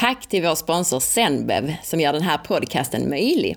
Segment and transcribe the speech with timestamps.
[0.00, 3.56] Tack till vår sponsor Zenbev som gör den här podcasten möjlig.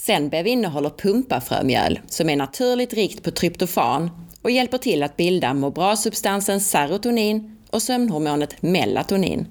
[0.00, 4.10] Zenbev innehåller pumpafrömjöl som är naturligt rikt på tryptofan
[4.42, 9.46] och hjälper till att bilda må bra-substansen serotonin och sömnhormonet melatonin.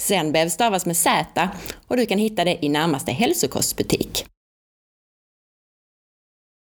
[0.00, 1.48] Zenbev stavas med Z
[1.88, 4.26] och du kan hitta det i närmaste hälsokostbutik.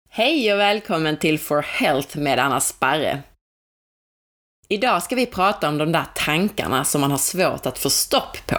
[0.09, 3.23] Hej och välkommen till For Health med Anna Sparre.
[4.67, 8.37] Idag ska vi prata om de där tankarna som man har svårt att få stopp
[8.45, 8.57] på.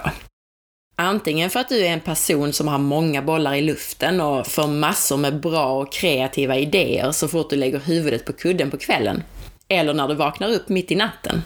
[0.96, 4.66] Antingen för att du är en person som har många bollar i luften och får
[4.68, 9.22] massor med bra och kreativa idéer så fort du lägger huvudet på kudden på kvällen.
[9.68, 11.42] Eller när du vaknar upp mitt i natten.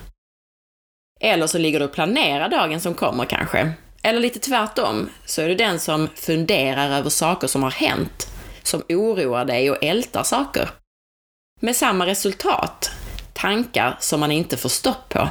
[1.21, 3.73] Eller så ligger du och planerar dagen som kommer kanske.
[4.03, 8.29] Eller lite tvärtom, så är du den som funderar över saker som har hänt,
[8.63, 10.71] som oroar dig och ältar saker.
[11.61, 12.91] Med samma resultat,
[13.41, 15.29] tankar som man inte får stopp på.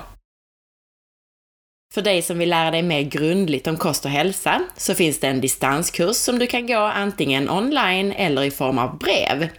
[1.94, 5.28] För dig som vill lära dig mer grundligt om kost och hälsa så finns det
[5.28, 9.50] en distanskurs som du kan gå antingen online eller i form av brev.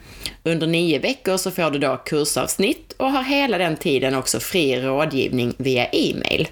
[0.42, 4.81] Under nio veckor så får du då kursavsnitt och har hela den tiden också fri
[4.81, 6.48] rådgivning via e-mail.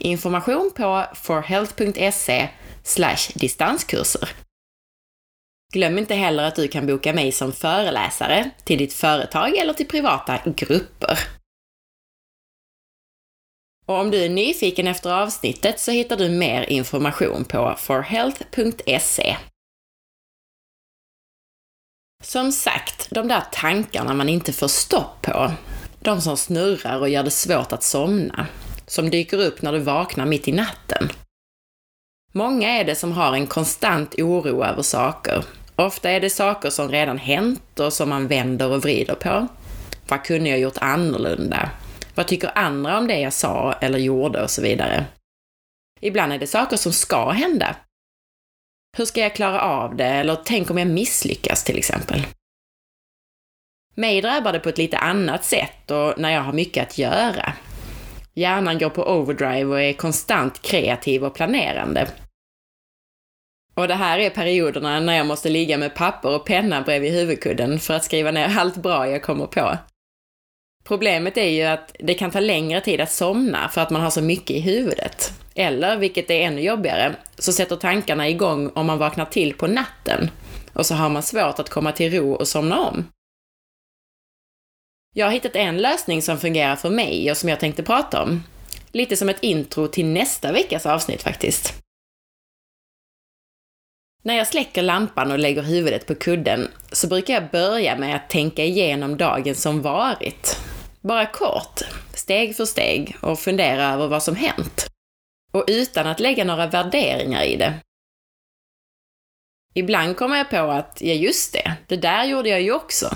[0.00, 2.48] Information på forhealth.se
[3.34, 4.28] distanskurser.
[5.72, 9.88] Glöm inte heller att du kan boka mig som föreläsare till ditt företag eller till
[9.88, 11.18] privata grupper.
[13.86, 19.36] Och om du är nyfiken efter avsnittet så hittar du mer information på forhealth.se.
[22.22, 25.52] Som sagt, de där tankarna man inte får stopp på,
[26.00, 28.46] de som snurrar och gör det svårt att somna,
[28.86, 31.08] som dyker upp när du vaknar mitt i natten.
[32.32, 35.44] Många är det som har en konstant oro över saker.
[35.78, 39.46] Ofta är det saker som redan hänt och som man vänder och vrider på.
[40.08, 41.70] Vad kunde jag gjort annorlunda?
[42.14, 45.04] Vad tycker andra om det jag sa eller gjorde och så vidare.
[46.00, 47.76] Ibland är det saker som ska hända.
[48.96, 50.04] Hur ska jag klara av det?
[50.04, 52.26] Eller tänk om jag misslyckas till exempel.
[53.94, 57.52] Mig drabbar det på ett lite annat sätt och när jag har mycket att göra.
[58.34, 62.08] Hjärnan går på overdrive och är konstant kreativ och planerande.
[63.78, 67.78] Och det här är perioderna när jag måste ligga med papper och penna bredvid huvudkudden
[67.78, 69.78] för att skriva ner allt bra jag kommer på.
[70.84, 74.10] Problemet är ju att det kan ta längre tid att somna för att man har
[74.10, 75.32] så mycket i huvudet.
[75.54, 80.30] Eller, vilket är ännu jobbigare, så sätter tankarna igång om man vaknar till på natten
[80.72, 83.04] och så har man svårt att komma till ro och somna om.
[85.14, 88.44] Jag har hittat en lösning som fungerar för mig och som jag tänkte prata om.
[88.92, 91.87] Lite som ett intro till nästa veckas avsnitt faktiskt.
[94.22, 98.30] När jag släcker lampan och lägger huvudet på kudden så brukar jag börja med att
[98.30, 100.60] tänka igenom dagen som varit.
[101.00, 101.80] Bara kort,
[102.14, 104.86] steg för steg och fundera över vad som hänt.
[105.52, 107.74] Och utan att lägga några värderingar i det.
[109.74, 113.10] Ibland kommer jag på att, ja just det, det där gjorde jag ju också.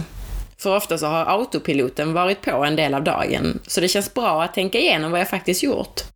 [0.58, 4.42] För ofta så har autopiloten varit på en del av dagen, så det känns bra
[4.42, 6.11] att tänka igenom vad jag faktiskt gjort.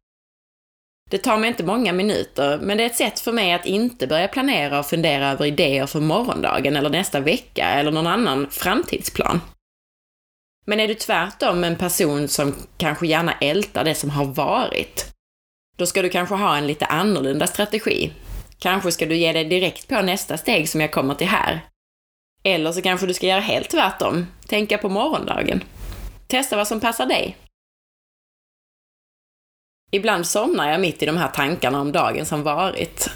[1.11, 4.07] Det tar mig inte många minuter, men det är ett sätt för mig att inte
[4.07, 9.41] börja planera och fundera över idéer för morgondagen eller nästa vecka eller någon annan framtidsplan.
[10.67, 15.13] Men är du tvärtom en person som kanske gärna ältar det som har varit,
[15.77, 18.13] då ska du kanske ha en lite annorlunda strategi.
[18.59, 21.61] Kanske ska du ge dig direkt på nästa steg som jag kommer till här.
[22.43, 25.65] Eller så kanske du ska göra helt tvärtom, tänka på morgondagen.
[26.27, 27.37] Testa vad som passar dig.
[29.91, 33.11] Ibland somnar jag mitt i de här tankarna om dagen som varit.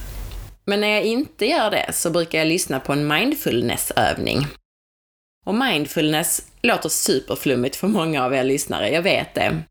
[0.65, 4.39] Men när jag inte gör det så brukar jag lyssna på en mindfulnessövning.
[5.47, 9.63] Och mindfulness låter superflummigt för många av er lyssnare, jag vet det.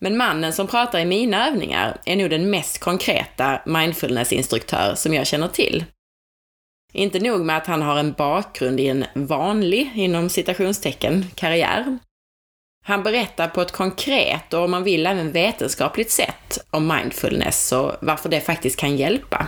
[0.00, 5.26] Men mannen som pratar i mina övningar är nog den mest konkreta mindfulnessinstruktör som jag
[5.26, 5.84] känner till.
[6.92, 11.98] Inte nog med att han har en bakgrund i en vanlig, inom citationstecken, karriär.
[12.84, 17.92] Han berättar på ett konkret och om man vill även vetenskapligt sätt om mindfulness och
[18.00, 19.46] varför det faktiskt kan hjälpa.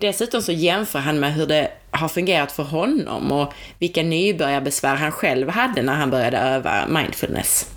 [0.00, 5.12] Dessutom så jämför han med hur det har fungerat för honom och vilka nybörjarbesvär han
[5.12, 7.70] själv hade när han började öva mindfulness.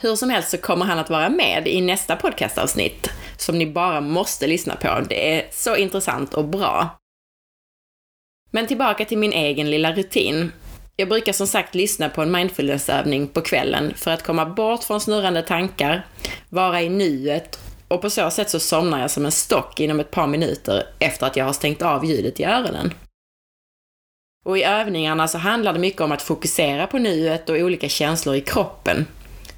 [0.00, 4.00] Hur som helst så kommer han att vara med i nästa podcastavsnitt som ni bara
[4.00, 5.00] måste lyssna på.
[5.08, 6.98] Det är så intressant och bra.
[8.50, 10.52] Men tillbaka till min egen lilla rutin.
[11.00, 15.00] Jag brukar som sagt lyssna på en mindfulnessövning på kvällen för att komma bort från
[15.00, 16.06] snurrande tankar,
[16.48, 17.58] vara i nuet
[17.88, 21.26] och på så sätt så somnar jag som en stock inom ett par minuter efter
[21.26, 22.94] att jag har stängt av ljudet i öronen.
[24.44, 28.34] Och i övningarna så handlar det mycket om att fokusera på nuet och olika känslor
[28.34, 29.06] i kroppen.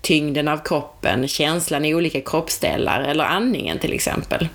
[0.00, 4.48] tyngden av kroppen, känslan i olika kroppsdelar eller andningen till exempel.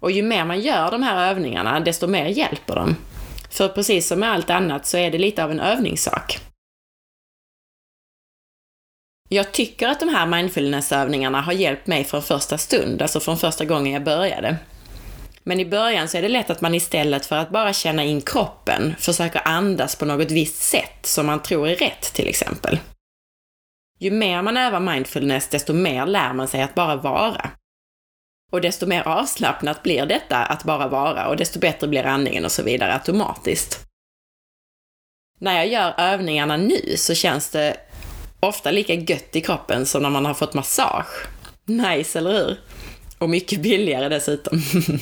[0.00, 2.96] Och ju mer man gör de här övningarna, desto mer hjälper de.
[3.54, 6.38] För precis som med allt annat så är det lite av en övningssak.
[9.28, 13.64] Jag tycker att de här mindfulnessövningarna har hjälpt mig från första stund, alltså från första
[13.64, 14.56] gången jag började.
[15.42, 18.22] Men i början så är det lätt att man istället för att bara känna in
[18.22, 22.78] kroppen försöker andas på något visst sätt som man tror är rätt till exempel.
[23.98, 27.50] Ju mer man övar mindfulness, desto mer lär man sig att bara vara.
[28.52, 32.52] Och desto mer avslappnat blir detta att bara vara och desto bättre blir andningen och
[32.52, 33.86] så vidare automatiskt.
[35.40, 37.76] När jag gör övningarna nu så känns det
[38.40, 41.26] ofta lika gött i kroppen som när man har fått massage.
[41.64, 42.60] Nice, eller hur?
[43.18, 44.62] Och mycket billigare dessutom.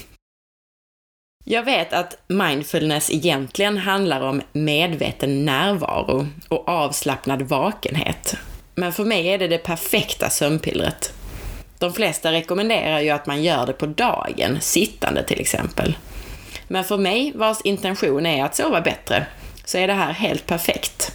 [1.45, 8.37] Jag vet att mindfulness egentligen handlar om medveten närvaro och avslappnad vakenhet.
[8.75, 11.13] Men för mig är det det perfekta sömnpillret.
[11.83, 15.97] De flesta rekommenderar ju att man gör det på dagen, sittande till exempel.
[16.69, 19.27] Men för mig, vars intention är att sova bättre,
[19.65, 21.13] så är det här helt perfekt.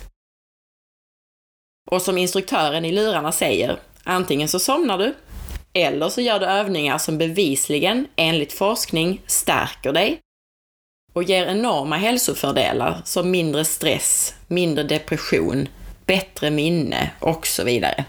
[1.91, 5.15] Och som instruktören i lurarna säger, antingen så somnar du,
[5.73, 10.19] eller så gör du övningar som bevisligen, enligt forskning, stärker dig
[11.13, 15.67] och ger enorma hälsofördelar som mindre stress, mindre depression,
[16.05, 18.05] bättre minne och så vidare.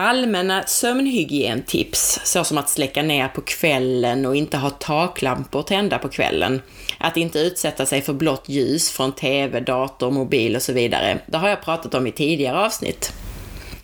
[0.00, 6.62] Allmänna sömnhygientips, såsom att släcka ner på kvällen och inte ha taklampor tända på kvällen,
[6.98, 11.38] att inte utsätta sig för blått ljus från TV, dator, mobil och så vidare, det
[11.38, 13.12] har jag pratat om i tidigare avsnitt.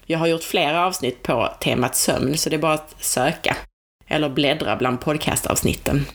[0.06, 3.56] Jag har gjort flera avsnitt på temat sömn, så det är bara att söka.
[4.08, 6.06] Eller bläddra bland podcastavsnitten.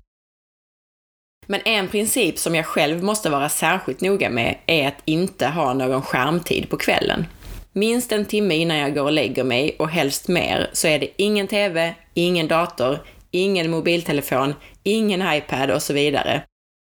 [1.48, 5.74] Men en princip som jag själv måste vara särskilt noga med är att inte ha
[5.74, 7.26] någon skärmtid på kvällen.
[7.74, 11.10] Minst en timme innan jag går och lägger mig och helst mer så är det
[11.16, 13.00] ingen TV, ingen dator,
[13.32, 16.44] ingen mobiltelefon, ingen iPad och så vidare.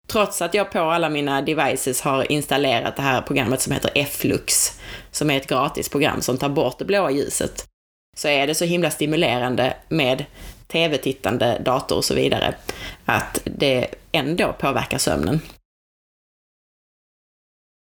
[0.08, 4.81] Trots att jag på alla mina devices har installerat det här programmet som heter F-Lux,
[5.11, 7.64] som är ett gratis program som tar bort det blåa ljuset,
[8.17, 10.25] så är det så himla stimulerande med
[10.69, 12.55] tv-tittande, dator och så vidare,
[13.05, 15.40] att det ändå påverkar sömnen.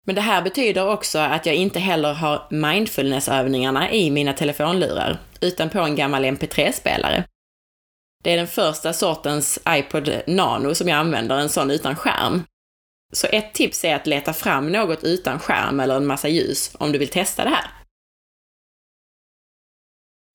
[0.06, 5.70] Men det här betyder också att jag inte heller har mindfulnessövningarna i mina telefonlurar, utan
[5.70, 7.24] på en gammal mp3-spelare.
[8.24, 12.44] Det är den första sortens iPod Nano som jag använder, en sån utan skärm.
[13.14, 16.92] Så ett tips är att leta fram något utan skärm eller en massa ljus om
[16.92, 17.66] du vill testa det här.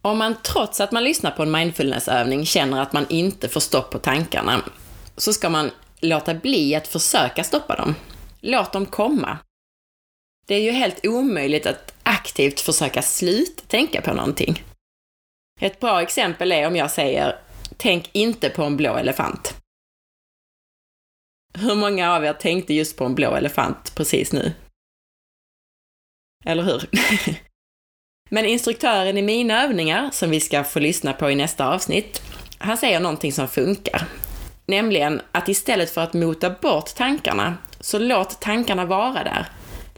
[0.03, 3.91] Om man trots att man lyssnar på en mindfulnessövning känner att man inte får stopp
[3.91, 4.63] på tankarna,
[5.17, 7.95] så ska man låta bli att försöka stoppa dem.
[8.41, 9.39] Låt dem komma.
[10.49, 14.63] Det är ju helt omöjligt att aktivt försöka sluta tänka på någonting.
[15.61, 17.39] Ett bra exempel är om jag säger
[17.77, 19.55] “Tänk inte på en blå elefant”.
[21.55, 24.53] Hur många av er tänkte just på en blå elefant precis nu?
[26.45, 26.91] Eller hur?
[28.31, 32.23] Men instruktören i mina övningar, som vi ska få lyssna på i nästa avsnitt,
[32.59, 34.09] han säger någonting som funkar.
[34.67, 39.49] Nämligen att istället för att mota bort tankarna, så låt tankarna vara där.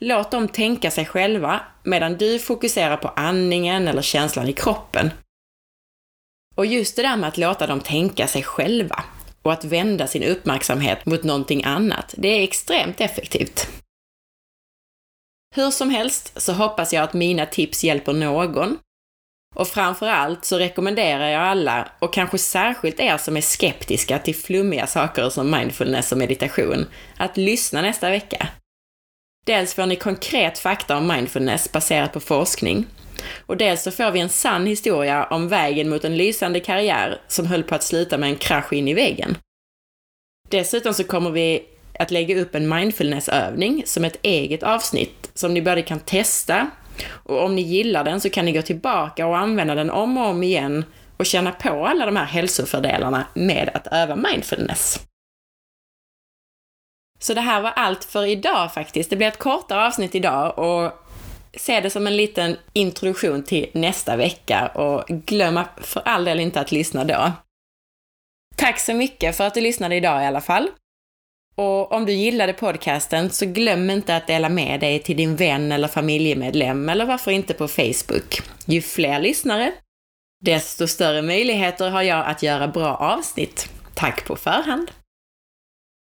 [0.02, 5.10] Låt dem tänka sig själva medan du fokuserar på andningen eller känslan i kroppen.
[6.56, 9.04] Och just det där med att låta dem tänka sig själva
[9.42, 13.68] och att vända sin uppmärksamhet mot någonting annat, det är extremt effektivt.
[15.54, 18.78] Hur som helst så hoppas jag att mina tips hjälper någon.
[19.54, 24.34] Och framför allt så rekommenderar jag alla, och kanske särskilt er som är skeptiska till
[24.34, 28.48] flummiga saker som mindfulness och meditation, att lyssna nästa vecka.
[29.46, 32.86] Dels får ni konkret fakta om mindfulness baserat på forskning.
[33.46, 37.46] Och dels så får vi en sann historia om vägen mot en lysande karriär som
[37.46, 39.36] höll på att sluta med en krasch in i väggen.
[40.48, 41.62] Dessutom så kommer vi
[41.98, 46.70] att lägga upp en mindfulnessövning som ett eget avsnitt som ni både kan testa
[47.08, 50.26] och om ni gillar den så kan ni gå tillbaka och använda den om och
[50.26, 50.84] om igen
[51.16, 55.09] och känna på alla de här hälsofördelarna med att öva mindfulness.
[57.20, 59.10] Så det här var allt för idag faktiskt.
[59.10, 60.92] Det blir ett kortare avsnitt idag och
[61.54, 66.60] se det som en liten introduktion till nästa vecka och glöm för all del inte
[66.60, 67.32] att lyssna då.
[68.56, 70.68] Tack så mycket för att du lyssnade idag i alla fall.
[71.54, 75.72] Och om du gillade podcasten så glöm inte att dela med dig till din vän
[75.72, 78.42] eller familjemedlem eller varför inte på Facebook.
[78.64, 79.72] Ju fler lyssnare,
[80.44, 83.72] desto större möjligheter har jag att göra bra avsnitt.
[83.94, 84.90] Tack på förhand!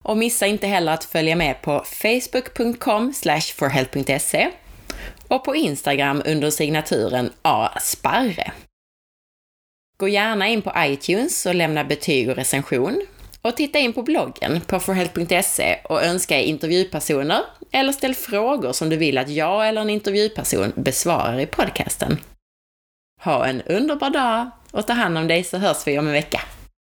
[0.06, 3.14] Och missa inte heller att följa med på facebook.com
[3.56, 4.52] forhealth.se
[5.28, 8.52] och på Instagram under signaturen asparre.
[9.98, 13.02] Gå gärna in på iTunes och lämna betyg och recension.
[13.42, 18.98] Och titta in på bloggen på forhealth.se och önska intervjupersoner eller ställ frågor som du
[18.98, 22.18] vill att jag eller en intervjuperson besvarar i podcasten.
[23.22, 26.42] Ha en underbar dag och ta hand om dig så hörs vi om en vecka.